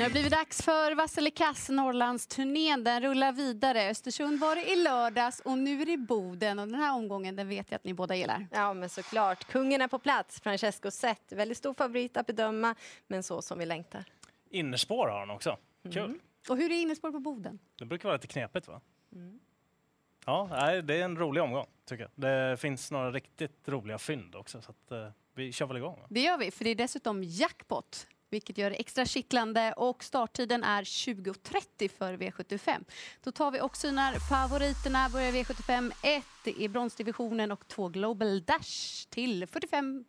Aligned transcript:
Nu 0.00 0.04
har 0.04 0.10
det 0.10 0.12
blivit 0.12 0.32
dags 0.32 0.62
för 0.62 0.94
Vasilikass 0.94 1.68
Norrlandsturnén. 1.68 2.84
Den 2.84 3.02
rullar 3.02 3.32
vidare. 3.32 3.90
Östersund 3.90 4.40
var 4.40 4.56
det 4.56 4.72
i 4.72 4.76
lördags 4.76 5.40
och 5.40 5.58
nu 5.58 5.82
är 5.82 5.86
det 5.86 5.96
Boden. 5.96 6.58
Och 6.58 6.66
den 6.68 6.74
här 6.74 6.94
omgången 6.94 7.36
den 7.36 7.48
vet 7.48 7.70
jag 7.70 7.76
att 7.76 7.84
ni 7.84 7.94
båda 7.94 8.16
gillar. 8.16 8.46
Ja, 8.52 8.74
men 8.74 8.88
såklart. 8.88 9.44
Kungen 9.44 9.80
är 9.80 9.88
på 9.88 9.98
plats, 9.98 10.40
Francesco 10.40 10.90
Zet. 10.90 11.32
Väldigt 11.32 11.58
stor 11.58 11.74
favorit 11.74 12.16
att 12.16 12.26
bedöma, 12.26 12.74
men 13.06 13.22
så 13.22 13.42
som 13.42 13.58
vi 13.58 13.66
längtar. 13.66 14.04
Innerspår 14.50 15.08
har 15.08 15.18
han 15.18 15.30
också. 15.30 15.56
Kul. 15.82 15.96
Mm. 15.98 16.20
Och 16.48 16.56
hur 16.56 16.72
är 16.72 16.82
innerspår 16.82 17.12
på 17.12 17.20
Boden? 17.20 17.58
Det 17.78 17.84
brukar 17.84 18.08
vara 18.08 18.16
lite 18.16 18.28
knepigt 18.28 18.68
va? 18.68 18.80
Mm. 19.12 19.40
Ja, 20.26 20.48
det 20.82 21.00
är 21.00 21.04
en 21.04 21.18
rolig 21.18 21.42
omgång 21.42 21.66
tycker 21.84 22.02
jag. 22.02 22.10
Det 22.14 22.56
finns 22.56 22.90
några 22.90 23.10
riktigt 23.10 23.68
roliga 23.68 23.98
fynd 23.98 24.34
också 24.34 24.62
så 24.62 24.70
att, 24.70 24.90
eh, 24.90 25.08
vi 25.34 25.52
kör 25.52 25.66
väl 25.66 25.76
igång. 25.76 26.00
Va? 26.00 26.06
Det 26.10 26.20
gör 26.20 26.38
vi, 26.38 26.50
för 26.50 26.64
det 26.64 26.70
är 26.70 26.74
dessutom 26.74 27.24
jackpot 27.24 28.06
vilket 28.30 28.58
gör 28.58 28.70
det 28.70 28.76
extra 28.76 29.04
kittlande 29.04 29.72
och 29.76 30.04
starttiden 30.04 30.64
är 30.64 30.82
20.30 30.82 31.90
för 31.98 32.16
V75. 32.16 32.84
Då 33.22 33.32
tar 33.32 33.50
vi 33.50 33.60
och 33.60 33.76
synar 33.76 34.12
favoriterna. 34.30 35.08
Börjar 35.08 35.32
V75 35.32 35.92
1 36.02 36.24
i 36.44 36.68
bronsdivisionen 36.68 37.52
och 37.52 37.68
2 37.68 37.88
Global 37.88 38.42
Dash 38.42 39.08
till 39.08 39.46
45-46 39.46 40.04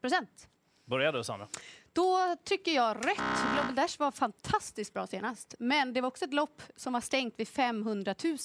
procent. 0.00 0.48
Börja 0.84 1.12
du 1.12 1.24
Sandra. 1.24 1.48
Då 1.94 2.36
tycker 2.44 2.72
jag 2.72 2.96
rätt. 2.96 3.52
Global 3.54 3.74
Dash 3.74 3.98
var 3.98 4.10
fantastiskt 4.10 4.92
bra 4.92 5.06
senast. 5.06 5.54
Men 5.58 5.92
det 5.92 6.00
var 6.00 6.08
också 6.08 6.24
ett 6.24 6.34
lopp 6.34 6.62
som 6.76 6.92
var 6.92 7.00
stängt 7.00 7.34
vid 7.36 7.48
500 7.48 8.14
000. 8.24 8.36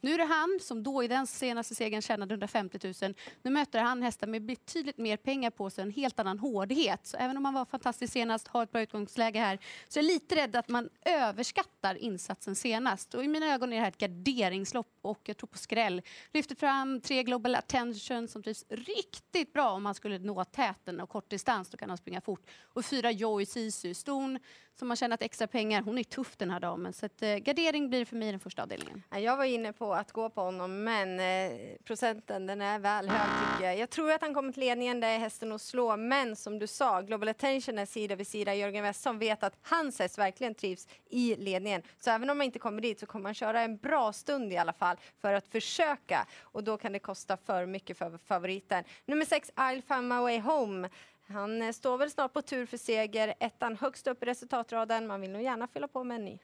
Nu 0.00 0.14
är 0.14 0.18
det 0.18 0.24
han 0.24 0.58
som 0.62 0.82
då 0.82 1.04
i 1.04 1.08
den 1.08 1.26
senaste 1.26 1.74
segern 1.74 2.02
tjänade 2.02 2.32
150 2.32 2.94
000. 3.02 3.14
Nu 3.42 3.50
möter 3.50 3.80
han 3.80 4.02
hästar 4.02 4.26
med 4.26 4.42
betydligt 4.42 4.98
mer 4.98 5.16
pengar 5.16 5.50
på 5.50 5.70
sig, 5.70 5.82
en 5.82 5.90
helt 5.90 6.20
annan 6.20 6.38
hårdhet. 6.38 7.06
Så 7.06 7.16
även 7.16 7.36
om 7.36 7.44
han 7.44 7.54
var 7.54 7.64
fantastisk 7.64 8.12
senast, 8.12 8.48
har 8.48 8.62
ett 8.62 8.72
bra 8.72 8.80
utgångsläge 8.80 9.38
här, 9.38 9.58
så 9.88 9.98
är 9.98 10.02
jag 10.02 10.12
lite 10.12 10.36
rädd 10.36 10.56
att 10.56 10.68
man 10.68 10.88
överskattar 11.04 11.94
insatsen 11.94 12.56
senast. 12.56 13.14
Och 13.14 13.24
i 13.24 13.28
mina 13.28 13.54
ögon 13.54 13.72
är 13.72 13.76
det 13.76 13.82
här 13.82 13.88
ett 13.88 13.98
garderingslopp 13.98 14.98
och 15.02 15.20
jag 15.24 15.36
tror 15.36 15.48
på 15.48 15.58
skräll. 15.58 16.02
Lyfter 16.32 16.54
fram 16.54 17.00
tre 17.00 17.22
Global 17.22 17.54
Attention 17.54 18.28
som 18.28 18.42
trivs 18.42 18.64
riktigt 18.68 19.52
bra 19.52 19.70
om 19.70 19.86
han 19.86 19.94
skulle 19.94 20.18
nå 20.18 20.44
täten 20.44 21.00
och 21.00 21.08
kortdistans, 21.08 21.70
då 21.70 21.76
kan 21.76 21.88
han 21.88 21.98
springa 21.98 22.20
fort. 22.20 22.50
Och 22.62 22.83
fyra 22.84 23.10
Joy 23.10 23.46
Sisu. 23.46 23.94
Ston 23.94 24.38
som 24.78 24.90
har 24.90 24.96
tjänat 24.96 25.22
extra 25.22 25.46
pengar. 25.46 25.82
Hon 25.82 25.98
är 25.98 26.04
tuff 26.04 26.36
den 26.36 26.50
här 26.50 26.60
damen. 26.60 26.92
Så 26.92 27.06
att, 27.06 27.22
eh, 27.22 27.36
gardering 27.36 27.88
blir 27.88 28.04
för 28.04 28.16
mig 28.16 28.30
den 28.30 28.40
första 28.40 28.62
avdelningen. 28.62 29.02
Jag 29.10 29.36
var 29.36 29.44
inne 29.44 29.72
på 29.72 29.94
att 29.94 30.12
gå 30.12 30.30
på 30.30 30.40
honom, 30.40 30.84
men 30.84 31.20
eh, 31.20 31.52
procenten 31.84 32.46
den 32.46 32.60
är 32.60 32.78
väl 32.78 33.08
hög 33.08 33.28
tycker 33.50 33.66
jag. 33.66 33.78
Jag 33.78 33.90
tror 33.90 34.12
att 34.12 34.20
han 34.20 34.34
kommer 34.34 34.52
till 34.52 34.60
ledningen, 34.60 35.00
där 35.00 35.08
är 35.08 35.18
hästen 35.18 35.52
att 35.52 35.62
slå. 35.62 35.96
Men 35.96 36.36
som 36.36 36.58
du 36.58 36.66
sa, 36.66 37.00
Global 37.00 37.28
Attention 37.28 37.78
är 37.78 37.86
sida 37.86 38.16
vid 38.16 38.26
sida. 38.26 38.54
Jörgen 38.54 38.82
Westson 38.82 39.18
vet 39.18 39.42
att 39.42 39.56
hans 39.62 39.98
häst 39.98 40.18
verkligen 40.18 40.54
trivs 40.54 40.88
i 41.10 41.36
ledningen. 41.36 41.82
Så 42.00 42.10
även 42.10 42.30
om 42.30 42.38
man 42.38 42.44
inte 42.44 42.58
kommer 42.58 42.82
dit 42.82 43.00
så 43.00 43.06
kommer 43.06 43.22
man 43.22 43.34
köra 43.34 43.60
en 43.60 43.76
bra 43.76 44.12
stund 44.12 44.52
i 44.52 44.56
alla 44.56 44.72
fall 44.72 44.96
för 45.20 45.32
att 45.32 45.46
försöka. 45.46 46.26
Och 46.40 46.64
då 46.64 46.76
kan 46.76 46.92
det 46.92 46.98
kosta 46.98 47.36
för 47.36 47.66
mycket 47.66 47.98
för 47.98 48.18
favoriten. 48.18 48.84
Nummer 49.06 49.24
sex, 49.24 49.50
I'll 49.56 49.82
find 49.94 50.08
my 50.08 50.20
way 50.20 50.40
home. 50.40 50.88
Han 51.26 51.62
eh, 51.62 51.72
står 51.72 51.98
väl 51.98 52.10
snart 52.10 52.32
på 52.32 52.42
tur 52.42 52.66
för 52.66 52.76
seger. 52.76 53.34
Ettan 53.40 53.76
högst 53.76 54.06
upp 54.06 54.22
i 54.22 54.26
resultatraden. 54.26 55.06
Man 55.06 55.20
vill 55.20 55.30
nog 55.30 55.42
gärna 55.42 55.66
fylla 55.66 55.88
på 55.88 56.04
med 56.04 56.14
en 56.14 56.24
ny. 56.24 56.38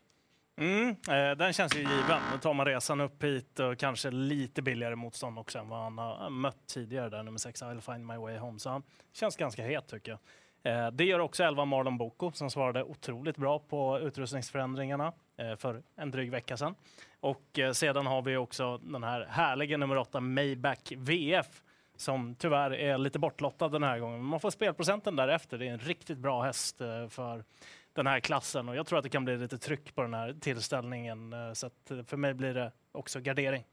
Mm, 0.57 0.89
eh, 0.89 1.37
den 1.37 1.53
känns 1.53 1.77
ju 1.77 1.79
given. 1.79 2.21
Då 2.33 2.39
tar 2.39 2.55
man 2.55 2.67
resan 2.67 3.01
upp 3.01 3.25
hit 3.25 3.61
och 3.61 3.79
kanske 3.79 4.11
lite 4.11 4.63
billigare 4.63 4.97
motstånd 4.97 5.39
också 5.39 5.59
än 5.59 5.69
vad 5.69 5.79
han 5.83 5.99
har 5.99 6.31
mött 6.31 6.67
tidigare 6.67 7.09
där, 7.09 7.23
nummer 7.23 7.39
6, 7.39 7.63
I'll 7.63 7.81
find 7.81 8.07
my 8.07 8.17
way 8.17 8.39
home. 8.39 8.59
Så 8.59 8.71
han 8.71 8.83
känns 9.13 9.37
ganska 9.37 9.65
het 9.65 9.89
tycker 9.89 10.11
jag. 10.11 10.21
Eh, 10.63 10.91
det 10.91 11.05
gör 11.05 11.19
också 11.19 11.43
11 11.43 11.65
Marlon 11.65 11.99
Boko 11.99 12.33
som 12.33 12.51
svarade 12.51 12.85
otroligt 12.85 13.37
bra 13.37 13.59
på 13.59 13.99
utrustningsförändringarna 13.99 15.13
eh, 15.37 15.57
för 15.57 15.83
en 15.97 16.11
dryg 16.11 16.31
vecka 16.31 16.57
sedan. 16.57 16.75
Och 17.21 17.59
eh, 17.59 17.73
sedan 17.73 18.07
har 18.07 18.23
vi 18.23 18.37
också 18.37 18.79
den 18.79 19.03
här 19.03 19.27
härliga 19.31 19.77
nummer 19.77 19.97
8 19.97 20.21
Maybach 20.21 20.93
VF 20.97 21.63
som 22.01 22.35
tyvärr 22.35 22.71
är 22.71 22.99
lite 22.99 23.19
bortlottad 23.19 23.69
den 23.69 23.83
här 23.83 23.99
gången. 23.99 24.25
Man 24.25 24.41
får 24.41 24.51
spelprocenten 24.51 25.17
därefter. 25.17 25.59
Det 25.59 25.67
är 25.67 25.73
en 25.73 25.79
riktigt 25.79 26.19
bra 26.19 26.43
häst 26.43 26.81
eh, 26.81 27.09
för 27.09 27.45
den 27.93 28.07
här 28.07 28.21
klassen 28.21 28.69
och 28.69 28.77
jag 28.77 28.87
tror 28.87 28.99
att 28.99 29.03
det 29.03 29.11
kan 29.11 29.25
bli 29.25 29.37
lite 29.37 29.59
tryck 29.59 29.95
på 29.95 30.03
den 30.03 30.15
här 30.15 30.37
tillställningen. 30.41 31.33
Eh, 31.33 31.53
så 31.53 31.67
eh, 31.67 32.05
för 32.07 32.17
mig 32.17 32.35
blir 32.35 32.55
det 32.55 32.73
också 32.93 33.21
gardering. 33.21 33.65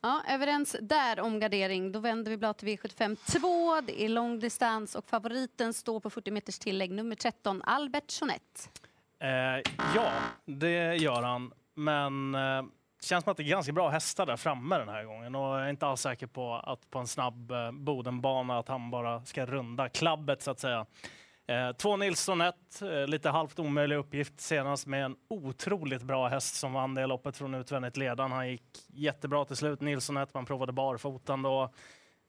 Ja, 0.00 0.22
överens 0.28 0.76
där 0.80 1.20
om 1.20 1.40
gardering. 1.40 1.92
Då 1.92 1.98
vänder 1.98 2.30
vi 2.30 2.36
blad 2.36 2.56
till 2.56 2.68
V75 2.68 3.16
2. 3.40 3.80
Det 3.80 4.02
är 4.02 4.08
långdistans 4.08 4.94
och 4.94 5.08
favoriten 5.08 5.74
står 5.74 6.00
på 6.00 6.10
40 6.10 6.30
meters 6.30 6.58
tillägg, 6.58 6.90
nummer 6.90 7.16
13, 7.16 7.62
Albert 7.62 8.20
Jeanette. 8.20 8.60
Eh, 9.18 9.72
ja, 9.94 10.12
det 10.44 10.94
gör 10.94 11.22
han. 11.22 11.52
Men 11.74 12.34
eh, 12.34 12.62
känns 13.02 13.24
som 13.24 13.30
att 13.30 13.36
det 13.36 13.42
är 13.42 13.48
ganska 13.48 13.72
bra 13.72 13.88
hästar 13.88 14.26
där 14.26 14.36
framme 14.36 14.78
den 14.78 14.88
här 14.88 15.04
gången 15.04 15.34
och 15.34 15.58
jag 15.58 15.64
är 15.64 15.70
inte 15.70 15.86
alls 15.86 16.00
säker 16.00 16.26
på 16.26 16.54
att 16.54 16.90
på 16.90 16.98
en 16.98 17.06
snabb 17.06 17.50
eh, 17.50 17.72
Bodenbana 17.72 18.58
att 18.58 18.68
han 18.68 18.90
bara 18.90 19.24
ska 19.24 19.46
runda 19.46 19.88
klabbet 19.88 20.42
så 20.42 20.50
att 20.50 20.60
säga. 20.60 20.86
Eh, 21.48 21.72
två 21.72 21.96
Nilsson 21.96 22.40
1, 22.40 22.82
eh, 22.82 23.06
lite 23.06 23.28
halvt 23.30 23.58
omöjlig 23.58 23.96
uppgift 23.96 24.40
senast 24.40 24.86
med 24.86 25.04
en 25.04 25.16
otroligt 25.28 26.02
bra 26.02 26.28
häst 26.28 26.54
som 26.54 26.72
vann 26.72 26.94
det 26.94 27.06
loppet 27.06 27.36
från 27.36 27.54
utvändigt 27.54 27.96
ledan. 27.96 28.32
Han 28.32 28.50
gick 28.50 28.78
jättebra 28.88 29.44
till 29.44 29.56
slut, 29.56 29.80
Nilsson 29.80 30.16
1, 30.16 30.34
man 30.34 30.46
provade 30.46 30.72
barfotan 30.72 31.42
då 31.42 31.70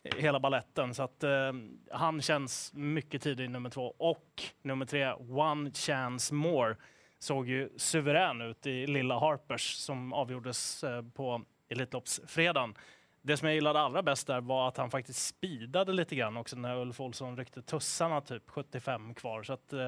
eh, 0.04 0.18
hela 0.18 0.40
balletten. 0.40 0.94
Så 0.94 1.04
att, 1.04 1.24
eh, 1.24 1.54
han 1.92 2.22
känns 2.22 2.74
mycket 2.74 3.22
tidig 3.22 3.50
nummer 3.50 3.70
två. 3.70 3.96
Och 3.98 4.44
nummer 4.62 4.86
tre, 4.86 5.14
One 5.14 5.72
Chance 5.72 6.34
More 6.34 6.76
såg 7.20 7.50
ju 7.50 7.70
suverän 7.76 8.42
ut 8.42 8.68
i 8.68 8.88
lilla 8.88 9.20
Harpers 9.20 9.74
som 9.74 10.14
avgjordes 10.14 10.84
eh, 10.84 11.02
på 11.02 11.42
Elitloppsfredagen. 11.70 12.76
Det 13.30 13.38
som 13.38 13.48
jag 13.48 13.56
gillade 13.56 13.80
allra 13.80 14.04
bäst 14.04 14.28
där 14.28 14.42
var 14.42 14.68
att 14.68 14.78
han 14.78 14.92
faktiskt 14.92 15.28
speedade 15.28 15.94
lite 15.94 16.16
grann 16.16 16.38
också 16.38 16.56
när 16.56 16.76
Ulf 16.76 17.02
Olsson 17.02 17.38
ryckte 17.38 17.62
tussarna 17.62 18.22
typ 18.22 18.50
75 18.50 19.14
kvar. 19.14 19.44
Så 19.44 19.54
att, 19.54 19.74
eh, 19.74 19.80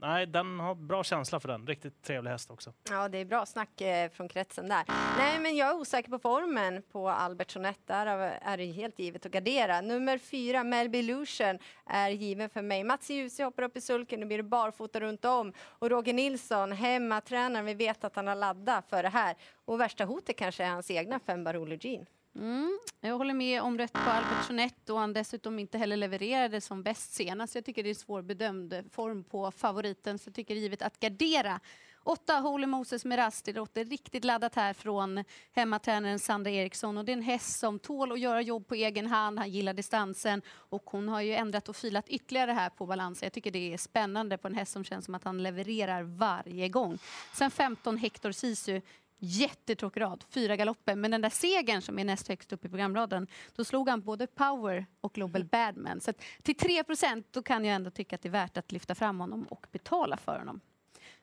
nej, 0.00 0.26
den 0.26 0.60
har 0.60 0.74
bra 0.74 1.04
känsla 1.04 1.40
för 1.40 1.48
den. 1.48 1.66
Riktigt 1.66 2.02
trevlig 2.02 2.30
häst 2.30 2.50
också. 2.50 2.72
Ja, 2.90 3.08
det 3.08 3.18
är 3.18 3.24
bra 3.24 3.46
snack 3.46 3.80
eh, 3.80 4.10
från 4.10 4.28
kretsen 4.28 4.68
där. 4.68 4.84
Nej, 5.18 5.38
men 5.38 5.56
jag 5.56 5.68
är 5.68 5.74
osäker 5.74 6.10
på 6.10 6.18
formen 6.18 6.82
på 6.92 7.08
Albert 7.08 7.50
Sonett. 7.50 7.80
Där 7.86 8.06
är 8.42 8.56
det 8.56 8.64
helt 8.64 8.98
givet 8.98 9.26
att 9.26 9.32
gardera. 9.32 9.80
Nummer 9.80 10.18
fyra, 10.18 10.64
Melby 10.64 10.98
Illusion, 10.98 11.58
är 11.86 12.10
given 12.10 12.50
för 12.50 12.62
mig. 12.62 12.84
Mats 12.84 13.10
Djuse 13.10 13.44
hoppar 13.44 13.62
upp 13.62 13.76
i 13.76 13.80
sulken. 13.80 14.20
Nu 14.20 14.26
blir 14.26 14.36
det 14.36 14.42
barfota 14.42 15.00
runt 15.00 15.24
om. 15.24 15.52
Och 15.60 15.90
Roger 15.90 16.12
Nilsson, 16.12 16.72
hemmatränaren, 16.72 17.64
vi 17.64 17.74
vet 17.74 18.04
att 18.04 18.16
han 18.16 18.26
har 18.26 18.36
laddat 18.36 18.88
för 18.90 19.02
det 19.02 19.08
här. 19.08 19.36
Och 19.64 19.80
värsta 19.80 20.04
hotet 20.04 20.36
kanske 20.36 20.64
är 20.64 20.70
hans 20.70 20.90
egna 20.90 21.20
fem 21.20 21.44
Barolo 21.44 21.76
Jean. 21.80 22.06
Mm, 22.38 22.78
jag 23.00 23.18
håller 23.18 23.34
med 23.34 23.62
om 23.62 23.78
rätt 23.78 23.92
på 23.92 23.98
Albert 24.10 24.48
Jeanette 24.48 24.92
och 24.92 24.98
han 24.98 25.12
dessutom 25.12 25.58
inte 25.58 25.78
heller 25.78 25.96
levererade 25.96 26.60
som 26.60 26.82
bäst 26.82 27.12
senast. 27.12 27.54
Jag 27.54 27.64
tycker 27.64 27.82
det 27.82 27.90
är 27.90 27.94
svårbedömd 27.94 28.84
form 28.92 29.24
på 29.24 29.50
favoriten 29.50 30.18
så 30.18 30.28
jag 30.28 30.34
tycker 30.34 30.54
givet 30.54 30.82
att 30.82 31.00
gardera. 31.00 31.60
Åtta 32.02 32.32
Holy 32.32 32.66
Moses 32.66 33.04
Miraz, 33.04 33.42
det 33.42 33.52
låter 33.52 33.84
riktigt 33.84 34.24
laddat 34.24 34.54
här 34.54 34.72
från 34.72 35.24
hemmatränaren 35.52 36.18
Sandra 36.18 36.50
Eriksson 36.50 36.98
och 36.98 37.04
det 37.04 37.12
är 37.12 37.16
en 37.16 37.22
häst 37.22 37.58
som 37.58 37.78
tål 37.78 38.12
att 38.12 38.20
göra 38.20 38.42
jobb 38.42 38.68
på 38.68 38.74
egen 38.74 39.06
hand, 39.06 39.38
han 39.38 39.50
gillar 39.50 39.72
distansen 39.72 40.42
och 40.48 40.82
hon 40.86 41.08
har 41.08 41.20
ju 41.20 41.34
ändrat 41.34 41.68
och 41.68 41.76
filat 41.76 42.08
ytterligare 42.08 42.52
här 42.52 42.70
på 42.70 42.86
balansen. 42.86 43.26
Jag 43.26 43.32
tycker 43.32 43.50
det 43.50 43.72
är 43.72 43.78
spännande 43.78 44.38
på 44.38 44.48
en 44.48 44.54
häst 44.54 44.72
som 44.72 44.84
känns 44.84 45.04
som 45.04 45.14
att 45.14 45.24
han 45.24 45.42
levererar 45.42 46.02
varje 46.02 46.68
gång. 46.68 46.98
Sen 47.34 47.50
15 47.50 47.96
Hector 47.96 48.32
Sisu 48.32 48.80
jättetråkig 49.18 50.00
rad, 50.00 50.24
fyra 50.30 50.56
galopper. 50.56 50.96
Men 50.96 51.10
den 51.10 51.20
där 51.20 51.30
segern 51.30 51.82
som 51.82 51.98
är 51.98 52.04
näst 52.04 52.28
högst 52.28 52.52
upp 52.52 52.64
i 52.64 52.68
programraden, 52.68 53.26
då 53.56 53.64
slog 53.64 53.88
han 53.88 54.00
både 54.00 54.26
Power 54.26 54.86
och 55.00 55.12
Global 55.12 55.40
mm. 55.40 55.48
Badman. 55.48 56.00
Så 56.00 56.12
till 56.42 56.54
3 56.54 56.82
då 57.30 57.42
kan 57.42 57.64
jag 57.64 57.74
ändå 57.74 57.90
tycka 57.90 58.16
att 58.16 58.22
det 58.22 58.28
är 58.28 58.30
värt 58.30 58.56
att 58.56 58.72
lyfta 58.72 58.94
fram 58.94 59.20
honom 59.20 59.42
och 59.42 59.66
betala 59.72 60.16
för 60.16 60.38
honom. 60.38 60.60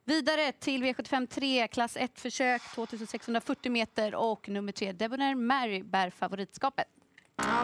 Vidare 0.03 0.51
till 0.51 0.83
V75 0.83 1.27
3, 1.27 1.67
klass 1.67 1.97
1 1.97 2.19
försök, 2.19 2.61
2640 2.75 3.71
meter 3.71 4.15
och 4.15 4.49
nummer 4.49 4.71
3, 4.71 4.91
Debonair 4.91 5.35
Mary 5.35 5.83
bär 5.83 6.09
favoritskapet. 6.09 6.87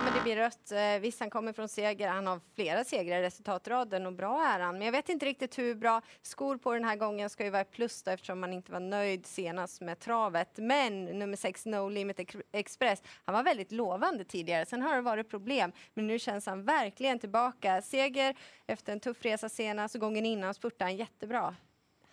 Men 0.03 0.13
det 0.13 0.21
blir 0.23 0.35
rött. 0.35 0.71
Eh, 0.71 1.01
Visst, 1.01 1.19
han 1.19 1.29
kommer 1.29 1.53
från 1.53 1.67
seger. 1.69 2.07
Han 2.07 2.27
har 2.27 2.39
flera 2.55 2.83
segrar 2.83 3.19
i 3.19 3.21
resultatraden 3.21 4.05
och 4.05 4.13
bra 4.13 4.45
är 4.45 4.59
han. 4.59 4.77
Men 4.77 4.85
jag 4.85 4.91
vet 4.91 5.09
inte 5.09 5.25
riktigt 5.25 5.57
hur 5.57 5.75
bra 5.75 6.01
skor 6.21 6.57
på 6.57 6.73
den 6.73 6.83
här 6.83 6.95
gången 6.95 7.29
ska 7.29 7.43
ju 7.43 7.49
vara 7.49 7.63
plus 7.63 8.03
då, 8.03 8.11
eftersom 8.11 8.39
man 8.39 8.53
inte 8.53 8.71
var 8.71 8.79
nöjd 8.79 9.25
senast 9.25 9.81
med 9.81 9.99
travet. 9.99 10.49
Men 10.57 11.05
nummer 11.05 11.37
sex, 11.37 11.65
No 11.65 11.89
Limit 11.89 12.35
Express, 12.51 13.03
han 13.25 13.35
var 13.35 13.43
väldigt 13.43 13.71
lovande 13.71 14.23
tidigare. 14.23 14.65
Sen 14.65 14.81
har 14.81 14.95
det 14.95 15.01
varit 15.01 15.29
problem, 15.29 15.71
men 15.93 16.07
nu 16.07 16.19
känns 16.19 16.45
han 16.45 16.63
verkligen 16.63 17.19
tillbaka. 17.19 17.81
Seger 17.81 18.35
efter 18.67 18.93
en 18.93 18.99
tuff 18.99 19.25
resa 19.25 19.49
senast 19.49 19.95
och 19.95 20.01
gången 20.01 20.25
innan 20.25 20.53
spurtade 20.53 20.83
han 20.83 20.95
jättebra. 20.97 21.55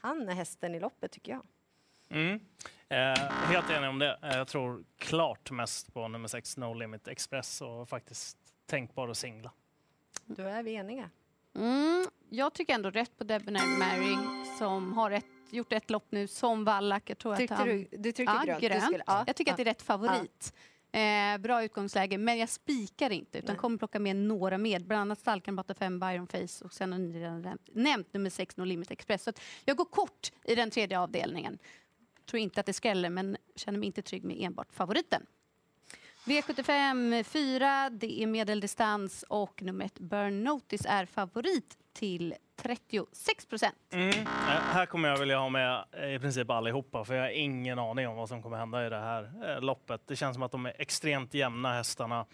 Han 0.00 0.29
är 0.29 0.35
hästen 0.35 0.75
i 0.75 0.81
loppet 0.81 1.12
tycker 1.12 1.32
jag. 1.32 1.43
Mm. 2.11 2.40
Eh, 2.88 3.31
helt 3.31 3.70
enig 3.70 3.88
om 3.90 3.99
det. 3.99 4.19
Eh, 4.23 4.37
jag 4.37 4.49
tror 4.49 4.85
klart 4.99 5.50
mest 5.50 5.94
på 5.94 6.08
nummer 6.08 6.29
6 6.29 6.56
No 6.56 6.75
Limit 6.75 7.08
Express 7.08 7.61
och 7.61 7.88
faktiskt 7.88 8.38
tänkbar 8.67 9.08
att 9.08 9.17
singla. 9.17 9.52
Då 10.25 10.43
är 10.43 10.62
vi 10.62 10.75
eniga. 10.75 11.11
Mm, 11.56 12.06
jag 12.31 12.55
tycker 12.55 12.75
ändå 12.75 12.90
rätt 12.90 13.19
på 13.19 13.25
Debonair 13.25 13.79
Mary 13.79 14.17
som 14.58 14.93
har 14.93 15.11
ett 15.11 15.25
gjort 15.50 15.73
ett 15.73 15.90
lopp 15.90 16.06
nu 16.11 16.26
som 16.29 16.64
vallack. 16.64 17.11
Jag 17.11 17.19
tror 17.19 17.37
Tyckte 17.37 17.55
att 17.55 17.58
han... 17.61 17.69
du, 17.69 17.88
du 17.93 18.12
trycker 18.12 18.32
ja, 18.35 18.43
grönt? 18.44 18.61
grönt. 18.61 18.81
Du 18.81 18.87
skulle, 18.87 19.05
ja, 19.06 19.25
Jag 19.26 19.37
tycker 19.37 19.50
ja. 19.50 19.52
att 19.52 19.56
det 19.56 19.62
är 19.62 19.64
rätt 19.64 19.82
favorit. 19.82 20.52
Eh, 20.93 21.38
bra 21.38 21.64
utgångsläge, 21.64 22.19
men 22.19 22.38
jag 22.38 22.49
spikar 22.49 23.11
inte 23.11 23.38
utan 23.38 23.55
Nej. 23.55 23.61
kommer 23.61 23.79
plocka 23.79 23.99
med 23.99 24.17
några 24.17 24.58
med. 24.58 24.87
Bland 24.87 25.00
annat 25.00 25.19
Stalkan 25.19 25.56
Bata 25.56 25.75
5, 25.75 26.00
Byron 26.00 26.26
Face 26.26 26.64
och 26.64 26.73
sen 26.73 26.93
har 26.93 26.99
ni 26.99 27.20
redan 27.20 27.58
nämnt- 27.73 28.12
nummer 28.12 28.31
6, 28.31 28.56
No 28.56 28.64
Limit 28.64 28.90
Express. 28.90 29.23
Så 29.25 29.32
jag 29.64 29.76
går 29.76 29.85
kort 29.85 30.32
i 30.44 30.55
den 30.55 30.70
tredje 30.70 31.00
avdelningen. 31.00 31.58
Tror 32.30 32.40
inte 32.40 32.60
att 32.60 32.66
det 32.66 32.72
skräller, 32.72 33.10
men 33.10 33.36
känner 33.56 33.78
mig 33.78 33.86
inte 33.86 34.02
trygg 34.02 34.25
med 34.25 34.36
enbart 34.40 34.72
favoriten. 34.72 35.26
V75 36.25 37.22
4, 37.22 37.90
det 37.90 38.22
är 38.22 38.26
medeldistans 38.26 39.25
och 39.28 39.62
nummer 39.62 39.84
ett 39.84 39.98
Burn 39.98 40.44
Notice 40.44 40.86
är 40.88 41.06
favorit 41.06 41.78
till 41.92 42.34
36 42.56 43.46
procent. 43.46 43.76
Mm. 43.92 44.08
Eh, 44.08 44.25
här 44.72 44.86
kommer 44.86 45.08
jag 45.08 45.19
vilja 45.19 45.38
ha 45.38 45.48
med 45.48 45.84
eh, 45.92 46.14
i 46.14 46.19
princip 46.19 46.50
allihopa, 46.50 47.04
för 47.04 47.14
jag 47.14 47.22
har 47.22 47.30
ingen 47.30 47.78
aning 47.78 48.08
om 48.08 48.16
vad 48.16 48.28
som 48.28 48.42
kommer 48.42 48.56
hända 48.56 48.86
i 48.86 48.90
det 48.90 49.00
här 49.00 49.32
eh, 49.44 49.60
loppet. 49.60 50.02
Det 50.06 50.16
känns 50.16 50.34
som 50.34 50.42
att 50.42 50.52
de 50.52 50.66
är 50.66 50.72
extremt 50.78 51.34
jämna 51.34 51.72
hästarna. 51.72 52.26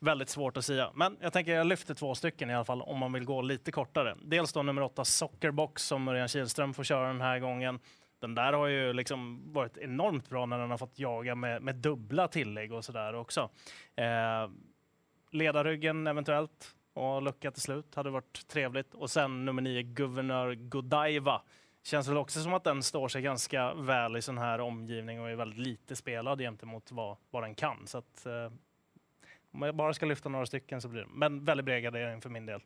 Väldigt 0.00 0.28
svårt 0.28 0.56
att 0.56 0.64
säga. 0.64 0.90
Men 0.94 1.16
jag 1.20 1.32
tänker 1.32 1.52
jag 1.52 1.66
lyfter 1.66 1.94
två 1.94 2.14
stycken 2.14 2.50
i 2.50 2.54
alla 2.54 2.64
fall 2.64 2.82
om 2.82 2.98
man 2.98 3.12
vill 3.12 3.24
gå 3.24 3.42
lite 3.42 3.72
kortare. 3.72 4.16
Dels 4.22 4.52
då 4.52 4.62
nummer 4.62 4.82
åtta 4.82 5.04
Sockerbox 5.04 5.82
som 5.82 6.08
Örjan 6.08 6.28
Kihlström 6.28 6.74
får 6.74 6.84
köra 6.84 7.06
den 7.06 7.20
här 7.20 7.38
gången. 7.38 7.80
Den 8.24 8.34
där 8.34 8.52
har 8.52 8.66
ju 8.66 8.92
liksom 8.92 9.52
varit 9.52 9.76
enormt 9.76 10.28
bra 10.28 10.46
när 10.46 10.58
den 10.58 10.70
har 10.70 10.78
fått 10.78 10.98
jaga 10.98 11.34
med, 11.34 11.62
med 11.62 11.74
dubbla 11.74 12.28
tillägg 12.28 12.72
och 12.72 12.84
sådär 12.84 13.14
också. 13.14 13.50
Eh, 13.96 14.50
ledarryggen 15.30 16.06
eventuellt 16.06 16.74
och 16.94 17.22
lucka 17.22 17.50
till 17.50 17.62
slut 17.62 17.94
hade 17.94 18.10
varit 18.10 18.48
trevligt. 18.48 18.94
Och 18.94 19.10
sen 19.10 19.44
nummer 19.44 19.62
nio, 19.62 19.82
Guvernör 19.82 20.54
Godiva. 20.54 21.42
Känns 21.82 22.08
väl 22.08 22.16
också 22.16 22.40
som 22.40 22.54
att 22.54 22.64
den 22.64 22.82
står 22.82 23.08
sig 23.08 23.22
ganska 23.22 23.74
väl 23.74 24.16
i 24.16 24.22
sån 24.22 24.38
här 24.38 24.60
omgivning 24.60 25.20
och 25.20 25.30
är 25.30 25.34
väldigt 25.36 25.58
lite 25.58 25.96
spelad 25.96 26.38
gentemot 26.38 26.92
vad, 26.92 27.16
vad 27.30 27.42
den 27.42 27.54
kan. 27.54 27.86
Så 27.86 27.98
att, 27.98 28.26
eh, 28.26 28.52
om 29.52 29.62
jag 29.62 29.74
bara 29.74 29.94
ska 29.94 30.06
lyfta 30.06 30.28
några 30.28 30.46
stycken 30.46 30.80
så 30.80 30.88
blir 30.88 31.00
det, 31.00 31.08
men 31.14 31.44
väldigt 31.44 31.66
bred 31.66 31.82
gardering 31.82 32.20
för 32.20 32.30
min 32.30 32.46
del. 32.46 32.60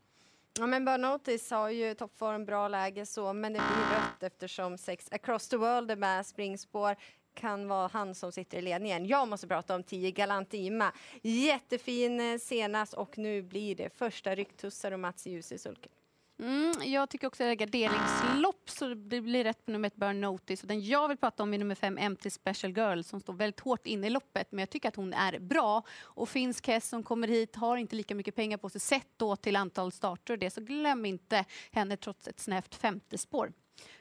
Ja, 0.59 0.67
men 0.67 0.85
Burn 0.85 1.01
Notice 1.01 1.51
har 1.51 1.71
ju 1.71 1.95
toppform, 1.95 2.45
bra 2.45 2.69
läge 2.69 3.07
så, 3.07 3.33
men 3.33 3.53
det 3.53 3.59
blir 3.59 3.97
rött 3.97 4.23
eftersom 4.23 4.79
sex 4.79 5.09
Across 5.13 5.49
the 5.49 5.57
World 5.57 5.91
är 5.91 5.97
med 5.97 6.27
springspår 6.27 6.97
kan 7.35 7.69
vara 7.69 7.89
han 7.93 8.15
som 8.15 8.33
sitter 8.33 8.59
i 8.59 8.63
ledningen. 8.63 9.07
Jag 9.07 9.29
måste 9.29 9.49
prata 9.49 9.75
om 9.75 9.83
10 9.83 10.11
Galantima. 10.11 10.93
Jättefin 11.23 12.21
eh, 12.21 12.39
senast 12.39 12.95
och 12.95 13.19
nu 13.19 13.43
blir 13.43 13.75
det 13.75 13.91
första 13.99 14.35
rycktussar 14.35 14.93
och 14.93 15.01
Mats 15.01 15.27
Ljus 15.27 15.53
i 15.53 15.59
sulken. 15.59 15.93
Mm, 16.41 16.73
jag 16.83 17.11
tycker 17.11 17.27
också 17.27 17.43
att 17.43 17.47
det 17.47 17.53
är 17.53 17.67
garderingslopp 17.67 18.71
så 18.71 18.89
det 18.95 19.21
blir 19.21 19.45
rätt 19.45 19.65
på 19.65 19.71
nummer 19.71 19.87
ett 19.87 19.97
Burn 19.97 20.21
Notice. 20.21 20.63
Och 20.63 20.69
den 20.69 20.85
jag 20.85 21.09
vill 21.09 21.17
prata 21.17 21.43
om 21.43 21.55
är 21.55 21.59
nummer 21.59 21.75
fem 21.75 21.99
Empty 21.99 22.31
Special 22.31 22.77
Girl 22.77 23.03
som 23.03 23.21
står 23.21 23.33
väldigt 23.33 23.61
hårt 23.61 23.87
inne 23.87 24.07
i 24.07 24.11
loppet 24.11 24.53
men 24.53 24.59
jag 24.59 24.71
tycker 24.71 24.89
att 24.89 24.97
hon 24.97 25.13
är 25.13 25.39
bra. 25.39 25.83
Och 26.03 26.29
finsk 26.29 26.67
häst 26.67 26.89
som 26.89 27.03
kommer 27.03 27.29
hit 27.29 27.57
har 27.57 27.77
inte 27.77 27.97
lika 27.97 28.15
mycket 28.15 28.35
pengar 28.35 28.57
på 28.57 28.71
sig 28.71 28.81
sett 28.81 29.09
då 29.17 29.37
till 29.37 29.57
antal 29.57 29.93
starter 29.93 30.35
och 30.35 30.39
det 30.39 30.51
så 30.51 30.61
glöm 30.61 31.05
inte 31.05 31.45
henne 31.71 31.97
trots 31.97 32.29
ett 32.29 32.41
snävt 32.41 32.75
femte 32.75 33.19
spår. 33.19 33.53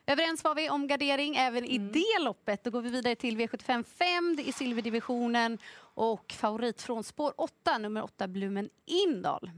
Överens 0.06 0.44
var 0.44 0.56
vi 0.56 0.70
om 0.70 0.88
gardering 0.88 1.36
även 1.36 1.66
i 1.66 1.78
det 1.78 2.24
loppet. 2.24 2.64
Då 2.64 2.72
går 2.72 2.82
vi 2.82 2.90
vidare 2.90 3.16
till 3.16 3.38
V75 3.38 3.84
5, 3.84 4.36
det 4.36 4.50
är 4.50 4.52
silverdivisionen 4.52 5.58
och 5.80 6.34
favorit 6.38 6.82
från 6.82 7.04
spår 7.04 7.34
8, 7.38 7.78
nummer 7.78 8.04
8 8.04 8.28
Blumen 8.28 8.70
Indal. 8.86 9.52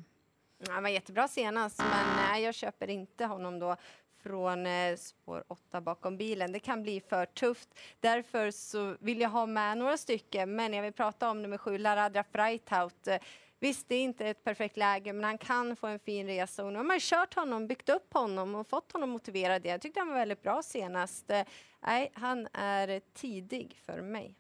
Han 0.69 0.83
var 0.83 0.89
jättebra 0.89 1.27
senast, 1.27 1.79
men 1.79 2.15
nej, 2.15 2.44
jag 2.44 2.56
köper 2.56 2.89
inte 2.89 3.25
honom 3.25 3.59
då 3.59 3.75
från 4.23 4.65
eh, 4.65 4.95
spår 4.95 5.44
8 5.47 5.81
bakom 5.81 6.17
bilen. 6.17 6.51
Det 6.51 6.59
kan 6.59 6.83
bli 6.83 7.01
för 7.01 7.25
tufft. 7.25 7.69
Därför 8.00 8.51
så 8.51 8.95
vill 9.00 9.21
jag 9.21 9.29
ha 9.29 9.45
med 9.45 9.77
några 9.77 9.97
stycken, 9.97 10.56
men 10.56 10.73
jag 10.73 10.83
vill 10.83 10.94
prata 10.94 11.29
om 11.29 11.41
nummer 11.41 11.57
7, 11.57 11.77
Laradra 11.77 12.23
Freithout. 12.23 13.07
Eh, 13.07 13.17
Visst, 13.61 13.89
det 13.89 13.95
är 13.95 14.03
inte 14.03 14.27
ett 14.27 14.44
perfekt 14.44 14.77
läge, 14.77 15.13
men 15.13 15.23
han 15.23 15.38
kan 15.38 15.75
få 15.75 15.88
en 15.88 16.00
fin 16.00 16.27
resa. 16.27 16.65
Och 16.65 16.71
nu 16.73 16.79
har 16.79 16.83
man 16.83 17.00
kört 17.00 17.33
honom, 17.33 17.67
byggt 17.67 17.89
upp 17.89 18.13
honom 18.13 18.56
och 18.56 18.67
fått 18.67 18.91
honom 18.91 19.09
motiverad. 19.09 19.65
Jag 19.65 19.81
tyckte 19.81 20.00
han 20.00 20.07
var 20.09 20.15
väldigt 20.15 20.41
bra 20.41 20.61
senast. 20.63 21.29
Eh, 21.31 21.41
Nej, 21.81 22.11
han 22.13 22.47
är 22.53 22.88
eh, 22.88 23.00
tidig 23.13 23.77
för 23.85 24.01
mig. 24.01 24.35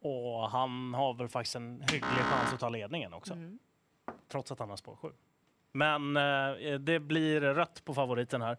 Och 0.00 0.50
han 0.50 0.94
har 0.94 1.14
väl 1.14 1.28
faktiskt 1.28 1.56
en 1.56 1.80
hygglig 1.80 2.24
chans 2.24 2.52
att 2.52 2.60
ta 2.60 2.68
ledningen 2.68 3.14
också, 3.14 3.32
Mm. 3.32 3.58
Trots 4.28 4.52
att 4.52 4.58
han 4.58 4.70
har 4.70 4.76
spår 4.76 4.96
7. 4.96 5.08
Men 5.72 6.16
eh, 6.16 6.78
det 6.78 7.00
blir 7.00 7.40
rött 7.40 7.84
på 7.84 7.94
favoriten 7.94 8.42
här. 8.42 8.56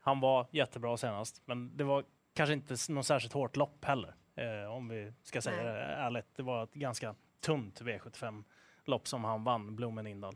Han 0.00 0.20
var 0.20 0.46
jättebra 0.50 0.96
senast, 0.96 1.42
men 1.44 1.76
det 1.76 1.84
var 1.84 2.04
kanske 2.34 2.52
inte 2.52 2.74
något 2.88 3.06
särskilt 3.06 3.32
hårt 3.32 3.56
lopp 3.56 3.84
heller, 3.84 4.14
eh, 4.34 4.72
om 4.72 4.88
vi 4.88 5.12
ska 5.22 5.42
säga 5.42 5.62
Nej. 5.62 5.72
det 5.72 5.80
ärligt. 5.80 6.36
Det 6.36 6.42
var 6.42 6.64
ett 6.64 6.74
ganska 6.74 7.14
tunt 7.40 7.80
V75-lopp 7.80 9.08
som 9.08 9.24
han 9.24 9.44
vann, 9.44 9.76
Blomen 9.76 10.06
Indal. 10.06 10.34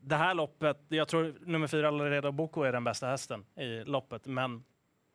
Det 0.00 0.16
här 0.16 0.34
loppet, 0.34 0.78
jag 0.88 1.08
tror 1.08 1.34
nummer 1.40 1.66
fyra, 1.66 1.90
Laredo 1.90 2.32
Boko, 2.32 2.62
är 2.62 2.72
den 2.72 2.84
bästa 2.84 3.06
hästen 3.06 3.46
i 3.56 3.84
loppet, 3.84 4.26
men 4.26 4.64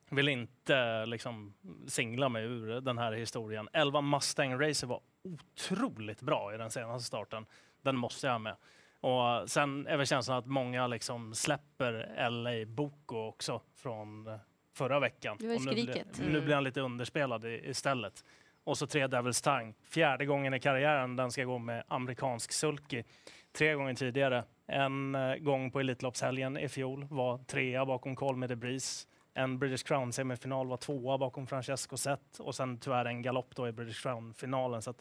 vill 0.10 0.28
inte 0.28 1.06
liksom 1.06 1.54
singla 1.88 2.30
mig 2.30 2.44
ur 2.44 2.81
den 2.81 2.98
här 2.98 3.12
historien. 3.12 3.69
11 3.74 4.02
Mustang 4.02 4.62
Racer 4.62 4.88
var 4.88 5.02
otroligt 5.24 6.22
bra 6.22 6.54
i 6.54 6.58
den 6.58 6.72
senaste 6.72 7.08
starten. 7.08 7.46
Den 7.81 7.95
måste 7.98 8.28
jag 8.28 8.33
ha 8.33 8.39
med. 8.39 8.56
Och 9.01 9.50
sen 9.50 9.88
är 9.88 9.98
väl 9.98 10.06
känslan 10.07 10.38
att 10.38 10.45
många 10.45 10.88
liksom 10.88 11.33
släpper 11.36 12.30
LA 12.30 12.66
Boko 12.66 13.18
också 13.28 13.62
från 13.75 14.28
eh, 14.28 14.36
förra 14.74 15.00
veckan. 15.00 15.38
Det 15.39 15.48
var 15.48 15.56
Och 15.56 15.62
nu, 15.66 15.72
blir, 15.74 15.83
skriket. 15.83 16.19
nu 16.19 16.30
Mm. 16.30 16.45
blir 16.45 16.56
han 16.56 16.63
lite 16.63 16.81
underspelad 16.81 17.45
i, 17.45 17.62
istället. 17.69 18.25
Och 18.63 18.78
så 18.78 18.88
tre 18.88 19.07
Devils 19.07 19.42
Tang. 19.42 19.74
Fjärde 19.89 20.25
gången 20.25 20.54
i 20.54 20.60
karriären 20.60 21.16
den 21.16 21.31
ska 21.31 21.44
gå 21.44 21.57
med 21.57 21.83
amerikansk 21.88 22.51
sulky. 22.51 23.04
Tre 23.51 23.74
gånger 23.74 23.94
tidigare. 23.94 24.44
En 24.68 25.16
eh, 25.16 25.36
gång 25.36 25.72
på 25.72 25.80
Elitloppshelgen 25.80 26.57
i 26.57 26.69
fjol 26.69 27.07
var 27.10 27.38
trea 27.38 27.86
bakom 27.86 28.16
Call 28.16 28.36
Me 28.36 28.48
The 28.48 28.56
Breeze. 28.56 29.07
En 29.34 29.60
British 29.60 29.86
Crown-semifinal 29.88 30.68
var 30.68 30.77
tvåa 30.77 31.18
bakom 31.18 31.48
Francesco 31.48 31.98
Zet 31.98 32.39
och 32.39 32.56
sen 32.56 32.77
tyvärr 32.80 33.06
en 33.06 33.22
galopp 33.22 33.56
då 33.56 33.68
i 33.68 33.72
British 33.72 34.01
Crown-finalen. 34.04 34.81
Så 34.81 34.94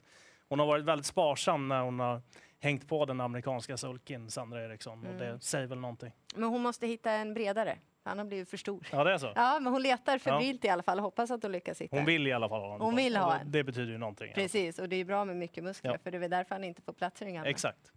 hon 0.50 0.58
har 0.58 0.66
varit 0.66 0.84
väldigt 0.84 1.06
sparsam 1.06 1.68
när 1.68 1.80
hon 1.82 2.00
har 2.00 2.22
hängt 2.60 2.88
på 2.88 3.04
den 3.04 3.20
amerikanska 3.20 3.76
sulkin, 3.76 4.30
Sandra 4.30 4.64
Eriksson. 4.64 5.06
Och 5.06 5.14
det 5.14 5.26
Mm. 5.26 5.40
säger 5.40 5.66
väl 5.66 5.78
någonting. 5.78 6.12
Men 6.34 6.48
hon 6.48 6.62
måste 6.62 6.86
hitta 6.86 7.10
en 7.12 7.34
bredare, 7.34 7.78
han 8.04 8.18
har 8.18 8.24
blivit 8.24 8.50
för 8.50 8.56
stor. 8.56 8.86
Ja, 8.92 9.04
det 9.04 9.12
är 9.12 9.18
så. 9.18 9.32
Ja, 9.34 9.58
men 9.60 9.72
hon 9.72 9.82
letar 9.82 10.18
febrilt 10.18 10.64
i 10.64 10.68
alla 10.68 10.82
fall. 10.82 10.98
Hoppas 10.98 11.30
att 11.30 11.42
hon 11.42 11.52
lyckas 11.52 11.80
hitta 11.80 11.96
Hon 11.96 12.04
vill 12.04 12.26
i 12.26 12.32
alla 12.32 12.48
fall 12.48 12.60
ha 12.60 12.74
en. 12.74 12.80
Hon 12.80 12.96
vill 12.96 13.16
ha 13.16 13.38
en. 13.38 13.50
Det 13.52 13.64
betyder 13.64 13.92
ju 13.92 13.98
någonting. 13.98 14.32
Precis, 14.34 14.78
och 14.78 14.88
det 14.88 14.96
är 14.96 15.04
bra 15.04 15.24
med 15.24 15.36
mycket 15.36 15.64
muskler, 15.64 15.92
Ja. 15.92 15.98
för 16.04 16.10
det 16.10 16.18
är 16.24 16.28
därför 16.28 16.54
han 16.54 16.64
inte 16.64 16.82
får 16.82 16.92
plats 16.92 17.22
i 17.22 17.24
den 17.24 17.34
gamla. 17.34 17.50
Exakt. 17.50 17.92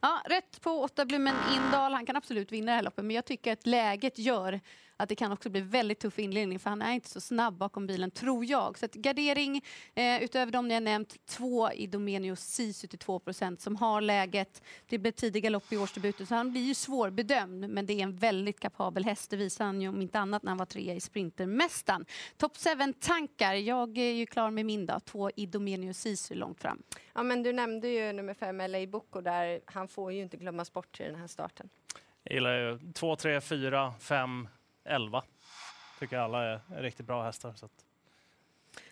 Ja, 0.00 0.22
rätt 0.28 0.60
på 0.62 0.70
åtta 0.70 1.04
Blumen 1.04 1.34
Indal. 1.56 1.92
Han 1.92 2.06
kan 2.06 2.16
absolut 2.16 2.52
vinna 2.52 2.72
det 2.72 2.76
här 2.76 2.82
loppet, 2.82 3.04
men 3.04 3.16
jag 3.16 3.24
tycker 3.24 3.52
att 3.52 3.66
läget 3.66 4.18
gör 4.18 4.60
att 4.96 5.08
det 5.08 5.14
kan 5.14 5.32
också 5.32 5.50
bli 5.50 5.60
väldigt 5.60 5.98
tuff 5.98 6.18
inledning, 6.18 6.58
för 6.58 6.70
han 6.70 6.82
är 6.82 6.92
inte 6.92 7.08
så 7.08 7.20
snabb 7.20 7.54
bakom 7.54 7.86
bilen, 7.86 8.10
tror 8.10 8.44
jag. 8.44 8.78
Så 8.78 8.84
att 8.84 8.94
gardering, 8.94 9.62
eh, 9.94 10.22
utöver 10.22 10.52
de 10.52 10.68
ni 10.68 10.74
har 10.74 10.80
nämnt, 10.80 11.26
två 11.26 11.72
i 11.72 11.86
Domenius 11.86 12.40
C 12.40 12.72
72 12.72 13.18
procent 13.18 13.60
som 13.60 13.76
har 13.76 14.00
läget. 14.00 14.62
Det 14.88 14.98
blir 14.98 15.12
tidiga 15.12 15.50
lopp 15.50 15.72
i 15.72 15.76
årsdebuten, 15.76 16.26
så 16.26 16.34
han 16.34 16.50
blir 16.50 16.62
ju 16.62 16.74
svårbedömd, 16.74 17.70
men 17.70 17.86
det 17.86 17.92
är 17.92 18.02
en 18.02 18.16
väldigt 18.16 18.60
kapabel 18.60 19.04
häst. 19.04 19.30
Det 19.30 19.36
visade 19.36 19.68
han 19.68 19.80
ju 19.80 19.88
om 19.88 20.02
inte 20.02 20.18
annat 20.18 20.42
när 20.42 20.50
han 20.50 20.58
var 20.58 20.66
trea 20.66 20.94
i 20.94 21.00
Sprintermästaren. 21.00 22.06
Top 22.36 22.56
7-tankar. 22.56 23.54
Jag 23.54 23.98
är 23.98 24.12
ju 24.12 24.26
klar 24.26 24.50
med 24.50 24.66
min 24.66 24.86
då. 24.86 25.00
Två 25.00 25.30
i 25.36 25.46
Domenius 25.46 25.98
Sisu 25.98 26.34
långt 26.34 26.60
fram. 26.60 26.82
Ja, 27.14 27.22
men 27.22 27.42
du 27.42 27.52
nämnde 27.52 27.88
ju 27.88 28.12
nummer 28.12 28.34
fem, 28.34 28.58
LA 28.58 28.86
Boko, 28.86 29.20
där 29.20 29.60
han 29.64 29.88
får 29.88 30.12
ju 30.12 30.22
inte 30.22 30.36
glömmas 30.36 30.72
bort 30.72 31.00
i 31.00 31.02
den 31.02 31.14
här 31.14 31.26
starten. 31.26 31.68
Jag 32.22 32.34
gillar 32.34 32.58
ju 32.58 32.92
2, 32.92 33.16
3, 33.16 33.40
4, 33.40 33.94
5, 34.00 34.48
11. 34.86 35.22
Tycker 35.98 36.18
alla 36.18 36.42
är 36.44 36.60
riktigt 36.68 37.06
bra 37.06 37.22
hästar. 37.22 37.52
Så 37.52 37.66
att. 37.66 37.84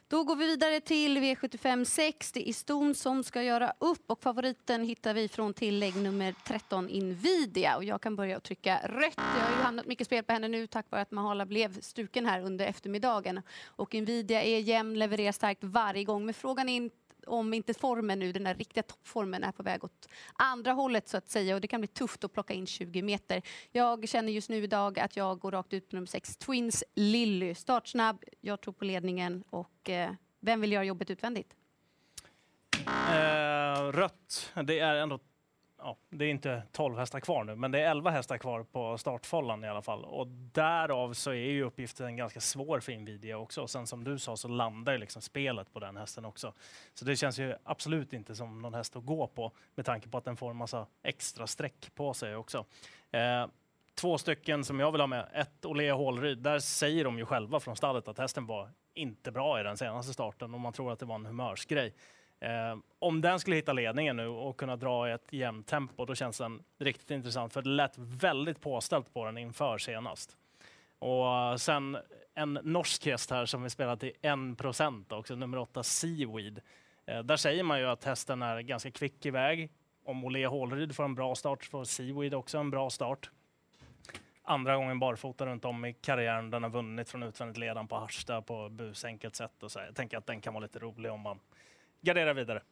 Då 0.09 0.25
går 0.25 0.37
vi 0.37 0.47
vidare 0.47 0.81
till 0.81 1.19
V75 1.19 1.85
6. 1.85 2.33
Det 2.33 2.49
är 2.49 2.53
Ston 2.53 2.95
som 2.95 3.25
ska 3.25 3.43
göra 3.43 3.73
upp 3.79 4.11
och 4.11 4.23
favoriten 4.23 4.83
hittar 4.83 5.15
vi 5.15 5.29
från 5.29 5.55
tillägg 5.55 5.97
nummer 5.97 6.35
13 6.45 6.89
Invidia. 6.89 7.77
Och 7.77 7.85
jag 7.85 8.01
kan 8.01 8.17
börja 8.17 8.37
att 8.37 8.43
trycka 8.43 8.81
rött. 8.85 9.15
Jag 9.17 9.45
har 9.45 9.57
ju 9.57 9.63
hamnat 9.63 9.87
mycket 9.87 10.07
spel 10.07 10.25
på 10.25 10.33
henne 10.33 10.49
nu 10.49 10.67
tack 10.67 10.91
vare 10.91 11.03
att 11.03 11.11
Mahala 11.11 11.47
blev 11.47 11.81
struken 11.81 12.27
här 12.27 12.41
under 12.41 12.67
eftermiddagen. 12.67 13.43
Och 13.65 13.95
Invidia 13.95 14.43
är 14.43 14.59
jämn, 14.59 14.99
levererar 14.99 15.33
starkt 15.33 15.65
varje 15.65 16.05
gång. 16.05 16.25
Men 16.25 16.35
frågan 16.35 16.69
är 16.69 16.91
om 17.27 17.55
inte 17.55 17.75
formen 17.75 18.19
nu, 18.19 18.33
den 18.33 18.45
där 18.45 18.55
riktiga 18.55 18.83
toppformen 18.83 19.45
är 19.45 19.53
på 19.53 19.63
väg 19.63 19.85
åt 19.85 20.09
andra 20.33 20.73
hållet 20.73 21.09
så 21.09 21.17
att 21.17 21.29
säga 21.29 21.55
och 21.55 21.61
det 21.61 21.69
kan 21.69 21.81
bli 21.81 21.89
tufft 21.89 22.25
att 22.25 22.33
plocka 22.33 22.55
in 22.55 22.67
20 22.67 23.03
meter. 23.03 23.43
Jag 23.73 24.09
känner 24.09 24.33
just 24.33 24.51
nu 24.51 24.57
idag 24.57 24.99
att 24.99 25.17
jag 25.17 25.39
går 25.39 25.53
rakt 25.53 25.73
ut 25.73 25.89
på 25.89 25.97
nummer 25.97 26.07
6, 26.07 26.37
Twins 26.37 26.85
Lilly. 26.95 27.55
Startsnabb, 27.55 28.25
jag 28.41 28.61
tror 28.61 28.75
på 28.75 28.85
ledningen 28.85 29.45
och 29.51 29.91
eh, 29.91 30.11
vem 30.41 30.61
vill 30.61 30.73
göra 30.73 30.85
jobbet 30.85 31.11
utvändigt? 31.11 31.55
Eh, 32.87 33.83
rött, 33.93 34.53
det 34.65 34.79
är 34.79 34.95
ändå 34.95 35.19
ja, 35.85 35.97
det 36.11 36.25
är 36.25 36.29
inte 36.29 36.63
12 36.73 36.99
hästar 36.99 37.21
kvar 37.21 37.45
nu, 37.45 37.55
men 37.55 37.71
det 37.71 37.81
är 37.81 37.91
11 37.91 38.11
hästar 38.11 38.39
kvar 38.39 38.63
på 38.63 38.99
startfållan 38.99 39.65
i 39.65 39.69
alla 39.69 39.83
fall. 39.83 40.05
Och 40.05 40.27
därav 40.29 41.13
så 41.13 41.31
är 41.31 41.35
ju 41.35 41.63
uppgiften 41.65 42.17
ganska 42.17 42.41
svår 42.41 42.81
för 42.81 42.93
Nvidia 42.93 43.39
också. 43.39 43.63
Och 43.63 43.71
sen 43.71 43.87
som 43.87 44.05
du 44.05 44.19
sa 44.19 44.37
så 44.37 44.49
landar 44.49 44.93
ju 44.93 44.99
liksom 44.99 45.23
spelet 45.23 45.73
på 45.73 45.81
den 45.81 45.97
hästen 45.97 46.25
också. 46.25 46.53
Så 46.95 47.05
det 47.05 47.17
känns 47.17 47.39
ju 47.39 47.55
absolut 47.65 48.13
inte 48.13 48.35
som 48.35 48.63
någon 48.63 48.75
häst 48.75 48.97
att 48.97 49.05
gå 49.05 49.27
på 49.27 49.53
med 49.75 49.87
tanke 49.87 50.09
på 50.09 50.19
att 50.19 50.25
den 50.25 50.37
får 50.37 50.51
en 50.51 50.57
massa 50.57 50.87
extra 51.03 51.47
streck 51.47 51.95
på 51.95 52.15
sig 52.15 52.37
också. 52.37 52.65
Eh, 53.11 53.47
två 53.95 54.19
stycken 54.19 54.65
som 54.65 54.81
jag 54.81 54.93
vill 54.93 55.01
ha 55.01 55.07
med. 55.07 55.29
Ett 55.33 55.65
Olea 55.65 55.95
Hålryd. 55.95 56.39
Där 56.39 56.59
säger 56.59 57.05
de 57.05 57.19
ju 57.19 57.27
själva 57.27 57.61
från 57.61 57.77
stallet 57.77 58.09
att 58.09 58.19
hästen 58.19 58.47
var 58.47 58.71
inte 58.95 59.33
bra 59.33 59.61
i 59.61 59.63
den 59.63 59.77
senaste 59.77 60.13
starten 60.13 60.55
och 60.55 60.61
man 60.61 60.73
tror 60.73 60.93
att 60.93 60.99
det 60.99 61.07
var 61.07 61.15
en 61.15 61.27
humörsgrej. 61.27 61.95
Eh, 62.45 62.77
om 62.99 63.21
den 63.21 63.41
skulle 63.41 63.57
hitta 63.57 63.73
ledningen 63.73 64.17
nu 64.17 64.27
och 64.27 64.57
kunna 64.57 64.77
dra 64.77 65.09
i 65.09 65.13
ett 65.13 65.33
jämnt 65.33 65.67
tempo, 65.67 66.05
då 66.05 66.15
känns 66.15 66.39
den 66.39 66.63
riktigt 66.79 67.11
intressant. 67.11 67.53
För 67.53 67.63
det 67.63 67.69
lät 67.69 67.99
väldigt 67.99 68.61
påställt 68.61 69.15
på 69.15 69.25
den 69.25 69.39
inför 69.39 69.79
senast. 69.79 70.37
Och 70.99 71.61
sen 71.61 71.99
en 72.35 72.59
norsk 72.63 73.07
häst 73.07 73.31
här 73.31 73.47
som 73.47 73.63
vi 73.63 73.71
spelar 73.71 73.97
till 73.97 74.13
1 74.23 75.13
också, 75.13 75.35
nummer 75.35 75.59
8 75.59 75.83
Seaweed. 75.83 76.61
Eh, 77.07 77.19
där 77.19 77.37
säger 77.37 77.63
man 77.63 77.79
ju 77.79 77.87
att 77.87 78.05
hästen 78.05 78.43
är 78.43 78.61
ganska 78.61 78.91
kvick 78.91 79.27
iväg. 79.27 79.71
Om 80.05 80.25
Olle 80.25 80.47
Hålryd 80.47 80.97
får 80.97 81.05
en 81.05 81.15
bra 81.15 81.35
start 81.35 81.65
får 81.65 81.85
Seaweed 81.85 82.35
också 82.35 82.59
en 82.59 82.71
bra 82.71 82.91
start. 82.91 83.31
Andra 84.43 84.77
gången 84.77 84.99
barfota 84.99 85.47
runt 85.47 85.65
om 85.65 85.85
i 85.85 85.93
karriären. 85.93 86.51
Den 86.51 86.63
har 86.63 86.71
vunnit 86.71 87.11
från 87.11 87.23
utvändigt 87.23 87.59
ledan 87.59 87.89
på 87.89 87.97
Harsta 87.97 88.43
på 88.43 88.69
busenkelt 88.69 89.37
sätt. 89.37 89.63
Och 89.63 89.73
så. 89.73 89.79
Jag 89.79 89.95
tänker 89.95 90.19
att 90.19 90.27
den 90.27 90.41
kan 90.41 90.55
vara 90.55 90.63
lite 90.63 90.79
rolig 90.79 91.13
om 91.13 91.21
man 91.21 91.41
garderar 92.05 92.35
vidare. 92.35 92.63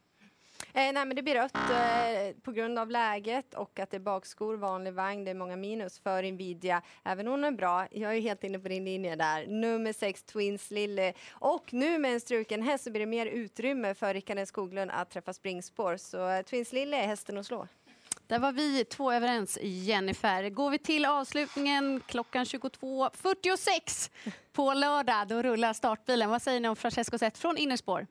Eh, 0.75 0.93
nej, 0.93 1.05
men 1.05 1.15
det 1.15 1.23
blir 1.23 1.35
rött 1.35 1.55
eh, 1.55 2.41
på 2.41 2.51
grund 2.51 2.79
av 2.79 2.91
läget 2.91 3.53
och 3.53 3.79
att 3.79 3.91
det 3.91 3.97
är 3.97 4.01
bakskor, 4.01 4.57
vanlig 4.57 4.93
vagn. 4.93 5.25
Det 5.25 5.31
är 5.31 5.35
många 5.35 5.55
minus 5.55 5.99
för 5.99 6.31
Nvidia. 6.31 6.81
Även 7.03 7.27
hon 7.27 7.43
är 7.43 7.51
bra. 7.51 7.87
Jag 7.91 8.15
är 8.15 8.21
helt 8.21 8.43
inne 8.43 8.59
på 8.59 8.67
din 8.67 8.85
linje 8.85 9.15
där. 9.15 9.47
Nummer 9.47 9.93
sex, 9.93 10.23
Twins 10.23 10.71
Lille. 10.71 11.13
Och 11.31 11.73
nu 11.73 11.97
med 11.97 12.13
en 12.13 12.19
struken 12.19 12.61
häst 12.61 12.83
så 12.83 12.91
blir 12.91 12.99
det 12.99 13.05
mer 13.05 13.25
utrymme 13.25 13.93
för 13.93 14.13
Rickard 14.13 14.47
Skoglund 14.47 14.91
att 14.91 15.09
träffa 15.09 15.33
springspår. 15.33 15.97
Så 15.97 16.29
eh, 16.29 16.41
Twins 16.41 16.73
Lille 16.73 16.97
är 16.97 17.07
hästen 17.07 17.37
att 17.37 17.45
slå. 17.45 17.67
Där 18.27 18.39
var 18.39 18.51
vi 18.51 18.85
två 18.85 19.11
överens, 19.11 19.57
Jennifer. 19.61 20.49
Går 20.49 20.69
vi 20.69 20.77
till 20.77 21.05
avslutningen 21.05 22.01
klockan 22.05 22.43
22.46 22.43 24.11
på 24.53 24.73
lördag, 24.73 25.27
då 25.27 25.41
rullar 25.41 25.73
startbilen. 25.73 26.29
Vad 26.29 26.41
säger 26.41 26.59
ni 26.59 26.69
om 26.69 26.75
Francesco 26.75 27.17
Zet 27.17 27.37
från 27.37 27.57
innerspår? 27.57 28.07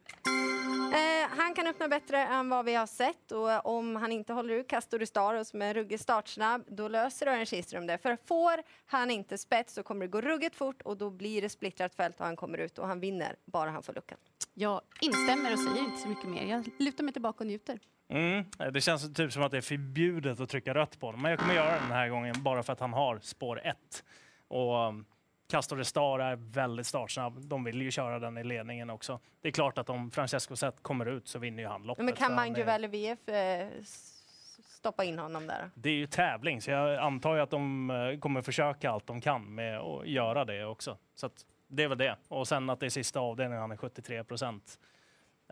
Eh, 0.93 1.29
han 1.39 1.55
kan 1.55 1.67
öppna 1.67 1.89
bättre 1.89 2.19
än 2.19 2.49
vad 2.49 2.65
vi 2.65 2.75
har 2.75 2.87
sett 2.87 3.33
och 3.33 3.67
om 3.77 3.97
han 3.97 4.13
inte 4.13 4.33
håller 4.33 4.55
ut 4.55 4.69
Castor 4.69 5.05
Staros 5.05 5.55
med 5.55 5.77
ruggig 5.77 6.01
startsnabb, 6.01 6.65
då 6.69 6.89
löser 6.89 7.27
Örjan 7.27 7.47
Kihlström 7.47 7.87
det. 7.87 7.99
För 7.99 8.19
får 8.27 8.63
han 8.87 9.11
inte 9.11 9.39
spets 9.39 9.75
så 9.75 9.83
kommer 9.83 10.01
det 10.01 10.11
gå 10.11 10.21
ruggigt 10.21 10.57
fort 10.57 10.83
och 10.83 10.97
då 10.97 11.11
blir 11.11 11.43
det 11.43 11.49
splittrat 11.49 11.95
fält 11.95 12.21
och 12.21 12.27
han 12.27 12.37
kommer 12.37 12.59
ut 12.59 12.79
och 12.79 12.87
han 12.87 13.01
vinner 13.01 13.37
bara 13.45 13.71
han 13.71 13.83
får 13.83 13.93
luckan. 13.93 14.19
Jag 14.55 14.81
instämmer 15.01 15.53
och 15.53 15.59
säger 15.59 15.85
inte 15.85 16.03
så 16.03 16.09
mycket 16.09 16.29
mer. 16.29 16.45
Jag 16.45 16.69
lutar 16.79 17.05
mig 17.05 17.13
tillbaka 17.13 17.45
och 17.45 17.47
njuter. 17.47 17.79
Mm, 18.09 18.45
det 18.73 18.81
känns 18.81 19.15
typ 19.15 19.33
som 19.33 19.43
att 19.43 19.51
det 19.51 19.57
är 19.57 19.61
förbjudet 19.61 20.41
att 20.41 20.49
trycka 20.49 20.75
rött 20.75 21.01
på 21.01 21.07
honom, 21.07 21.23
men 21.23 21.31
jag 21.31 21.41
kommer 21.41 21.55
göra 21.55 21.73
det 21.73 21.81
den 21.81 21.93
här 21.93 22.09
gången 22.09 22.35
bara 22.43 22.63
för 22.63 22.73
att 22.73 22.81
han 22.81 22.93
har 22.93 23.19
spår 23.23 23.61
1. 23.65 24.05
Och 24.49 24.89
um, 24.89 25.05
Castor 25.53 25.83
Star 25.83 26.19
är 26.19 26.37
väldigt 26.37 26.87
startsnabb. 26.87 27.41
De 27.41 27.65
vill 27.65 27.83
ju 27.83 27.91
köra 27.91 28.19
den 28.19 28.39
i 28.39 28.45
ledningen 28.45 28.91
också. 28.91 29.21
Det 29.41 29.49
är 29.49 29.53
klart 29.53 29.79
att 29.79 29.91
om 29.91 30.11
Francesco 30.11 30.57
Zet 30.57 30.83
kommer 30.83 31.07
ut 31.07 31.29
så 31.29 31.39
vinner 31.39 31.63
ju 31.63 31.69
han 31.69 31.83
loppet. 31.83 32.05
Men 32.05 32.15
kan 32.15 32.35
man 32.35 32.55
ju 32.55 32.63
väl 32.63 32.87
VF 32.87 33.29
eh, 33.29 33.69
stoppa 34.65 35.05
in 35.05 35.19
honom 35.19 35.47
där? 35.47 35.71
Det 35.75 35.89
är 35.89 35.95
ju 35.95 36.07
tävling, 36.07 36.63
så 36.63 36.71
jag 36.71 36.99
antar 36.99 37.35
ju 37.35 37.41
att 37.41 37.51
de 37.51 37.91
eh, 37.91 38.19
kommer 38.19 38.43
försöka 38.43 38.91
allt 38.91 39.07
de 39.07 39.21
kan 39.21 39.55
med 39.55 39.79
att 39.79 40.07
göra 40.07 40.45
det 40.45 40.65
också. 40.65 40.99
Så 41.15 41.31
det 41.69 41.83
är 41.83 41.89
väl 41.89 41.99
det. 41.99 42.17
Och 42.29 42.49
sen 42.49 42.71
att 42.71 42.81
det 42.81 42.87
är 42.87 42.91
sista 42.91 43.21
avdelningen, 43.21 43.61
han 43.61 43.73
är 43.73 43.77
73 43.77 44.25
procent 44.25 44.79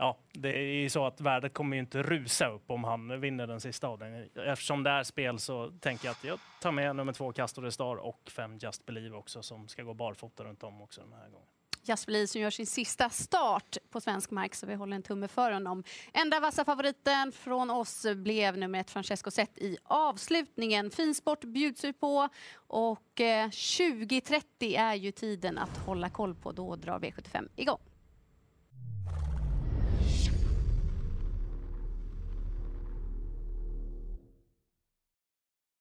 ja, 0.00 0.16
det 0.32 0.48
är 0.48 0.82
ju 0.82 0.90
så 0.90 1.06
att 1.06 1.20
värdet 1.20 1.54
kommer 1.54 1.76
ju 1.76 1.80
inte 1.80 2.02
rusa 2.02 2.48
upp 2.48 2.70
om 2.70 2.84
han 2.84 3.20
vinner 3.20 3.46
den 3.46 3.60
sista 3.60 3.88
av 3.88 3.98
den. 3.98 4.28
Eftersom 4.46 4.82
det 4.82 4.90
är 4.90 5.02
spel 5.02 5.38
så 5.38 5.72
tänker 5.80 6.06
jag 6.06 6.12
att 6.12 6.24
jag 6.24 6.38
tar 6.60 6.72
med 6.72 6.96
nummer 6.96 7.12
två 7.12 7.32
Castor 7.32 7.70
Star 7.70 7.96
och 7.96 8.30
fem 8.30 8.58
Just 8.58 8.86
Believe 8.86 9.16
också 9.16 9.42
som 9.42 9.68
ska 9.68 9.82
gå 9.82 9.94
barfota 9.94 10.44
runt 10.44 10.62
om 10.62 10.82
också 10.82 11.00
den 11.00 11.12
här 11.12 11.28
gången. 11.28 11.46
Just 11.82 12.06
Believe 12.06 12.26
som 12.26 12.40
gör 12.40 12.50
sin 12.50 12.66
sista 12.66 13.10
start 13.10 13.76
på 13.90 14.00
svensk 14.00 14.30
mark 14.30 14.54
så 14.54 14.66
vi 14.66 14.74
håller 14.74 14.96
en 14.96 15.02
tumme 15.02 15.28
för 15.28 15.52
honom. 15.52 15.84
Enda 16.12 16.40
vassa 16.40 16.64
favoriten 16.64 17.32
från 17.32 17.70
oss 17.70 18.06
blev 18.16 18.58
nummer 18.58 18.80
ett 18.80 18.90
Francesco 18.90 19.30
Zet 19.30 19.58
i 19.58 19.76
avslutningen. 19.84 20.90
Finsport 20.90 21.44
bjuds 21.44 21.84
vi 21.84 21.92
på 21.92 22.28
och 22.54 23.20
eh, 23.20 23.48
20.30 23.48 24.78
är 24.78 24.94
ju 24.94 25.12
tiden 25.12 25.58
att 25.58 25.78
hålla 25.86 26.10
koll 26.10 26.34
på. 26.34 26.52
Då 26.52 26.76
drar 26.76 26.98
V75 26.98 27.48
igång. 27.56 27.89